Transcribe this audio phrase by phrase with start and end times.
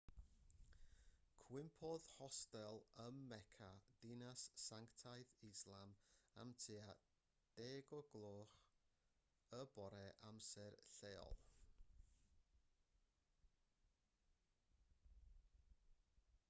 [1.47, 3.67] cwympodd hostel ym mecca
[4.05, 5.93] dinas sanctaidd islam
[6.45, 6.87] am tua
[7.65, 8.55] 10 o'r gloch
[9.59, 10.01] y bore
[10.31, 11.35] amser lleol